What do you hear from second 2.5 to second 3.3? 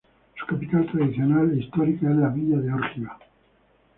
de Órgiva.